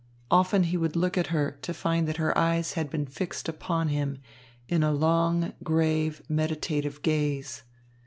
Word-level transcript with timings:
Often 0.31 0.63
he 0.63 0.77
would 0.77 0.95
look 0.95 1.15
at 1.15 1.27
her 1.27 1.59
to 1.61 1.75
find 1.75 2.07
that 2.07 2.17
her 2.17 2.35
eyes 2.35 2.73
had 2.73 2.89
been 2.89 3.05
fixed 3.05 3.47
upon 3.47 3.89
him 3.89 4.17
in 4.67 4.81
a 4.81 4.91
long, 4.91 5.53
grave, 5.63 6.23
meditative 6.27 7.03
gaze. 7.03 7.61